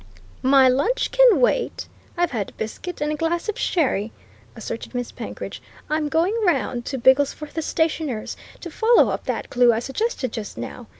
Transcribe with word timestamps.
"My 0.41 0.67
lunch 0.67 1.11
can 1.11 1.39
wait 1.39 1.87
I've 2.17 2.31
had 2.31 2.49
a 2.49 2.53
biscuit 2.53 3.01
and 3.01 3.11
a 3.11 3.15
glass 3.15 3.47
of 3.49 3.59
sherry," 3.59 4.11
asserted 4.55 4.95
Miss 4.95 5.11
Penkridge. 5.11 5.61
"I'm 5.91 6.09
going 6.09 6.33
round 6.43 6.85
to 6.85 6.97
Bigglesforth 6.97 7.53
the 7.53 7.61
stationer's, 7.61 8.35
to 8.61 8.71
follow 8.71 9.09
up 9.11 9.25
that 9.25 9.51
clue 9.51 9.71
I 9.71 9.77
suggested 9.77 10.31
just 10.31 10.57
now. 10.57 10.87